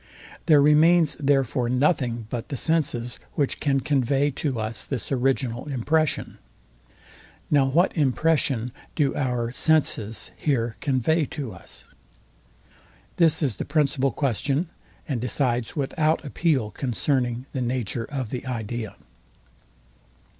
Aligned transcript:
There 0.47 0.63
remains 0.63 1.15
therefore 1.17 1.69
nothing 1.69 2.25
but 2.31 2.49
the 2.49 2.57
senses, 2.57 3.19
which 3.35 3.59
can 3.59 3.81
convey 3.81 4.31
to 4.31 4.59
us 4.59 4.83
this 4.87 5.11
original 5.11 5.67
impression. 5.69 6.39
Now 7.51 7.65
what 7.67 7.95
impression 7.95 8.71
do 8.95 9.15
oar 9.15 9.51
senses 9.51 10.31
here 10.35 10.75
convey 10.81 11.25
to 11.25 11.53
us? 11.53 11.85
This 13.17 13.43
is 13.43 13.57
the 13.57 13.63
principal 13.63 14.09
question, 14.11 14.69
and 15.07 15.21
decides 15.21 15.75
without 15.75 16.25
appeal 16.25 16.71
concerning 16.71 17.45
the 17.53 17.61
nature 17.61 18.05
of 18.05 18.31
the 18.31 18.43
idea. 18.47 18.95